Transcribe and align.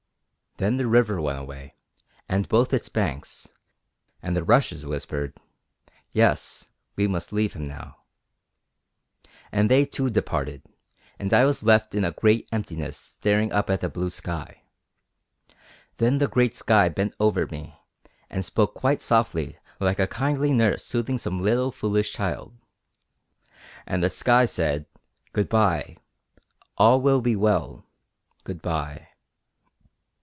Then 0.57 0.77
the 0.77 0.85
river 0.85 1.19
went 1.19 1.39
away, 1.39 1.73
and 2.29 2.47
both 2.47 2.71
its 2.71 2.87
banks; 2.87 3.51
and 4.21 4.37
the 4.37 4.43
rushes 4.43 4.85
whispered, 4.85 5.35
'Yes, 6.11 6.67
we 6.95 7.07
must 7.07 7.33
leave 7.33 7.53
him 7.53 7.67
now.' 7.67 7.97
And 9.51 9.71
they 9.71 9.85
too 9.85 10.11
departed, 10.11 10.61
and 11.17 11.33
I 11.33 11.45
was 11.45 11.63
left 11.63 11.95
in 11.95 12.05
a 12.05 12.11
great 12.11 12.47
emptiness 12.51 12.95
staring 12.95 13.51
up 13.51 13.71
at 13.71 13.81
the 13.81 13.89
blue 13.89 14.11
sky. 14.11 14.61
Then 15.97 16.19
the 16.19 16.27
great 16.27 16.55
sky 16.55 16.89
bent 16.89 17.15
over 17.19 17.47
me, 17.47 17.75
and 18.29 18.45
spoke 18.45 18.75
quite 18.75 19.01
softly 19.01 19.57
like 19.79 19.97
a 19.99 20.05
kindly 20.05 20.51
nurse 20.53 20.85
soothing 20.85 21.17
some 21.17 21.41
little 21.41 21.71
foolish 21.71 22.13
child, 22.13 22.55
and 23.87 24.03
the 24.03 24.11
sky 24.11 24.45
said, 24.45 24.85
'Goodbye. 25.33 25.97
All 26.77 27.01
will 27.01 27.21
be 27.21 27.35
well. 27.35 27.87
Goodbye.' 28.43 29.07